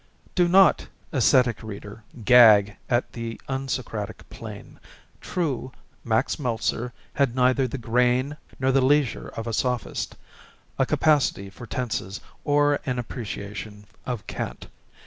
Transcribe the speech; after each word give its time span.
Do 0.33 0.47
not, 0.47 0.87
ascetic 1.11 1.61
reader, 1.61 2.01
gag 2.25 2.75
at 2.89 3.13
the 3.13 3.39
unsocratic 3.47 4.27
plane. 4.31 4.79
True, 5.21 5.71
Max 6.03 6.39
Meltzer 6.39 6.91
had 7.13 7.35
neither 7.35 7.67
the 7.67 7.77
grain 7.77 8.35
nor 8.59 8.71
the 8.71 8.81
leisure 8.81 9.27
of 9.27 9.45
a 9.45 9.53
sophist, 9.53 10.15
a 10.79 10.87
capacity 10.87 11.51
for 11.51 11.67
tenses 11.67 12.19
or 12.43 12.79
an 12.87 12.97
appreciation 12.97 13.85
of 14.03 14.25
Kant. 14.25 14.65